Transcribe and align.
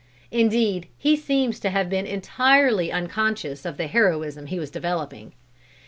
Indeed 0.31 0.87
he 0.97 1.15
seems 1.15 1.59
to 1.59 1.69
have 1.69 1.87
been 1.87 2.07
entirely 2.07 2.91
unconscious 2.91 3.65
of 3.65 3.77
the 3.77 3.85
heroism 3.85 4.47
he 4.47 4.57
was 4.59 4.71
developing. 4.71 5.33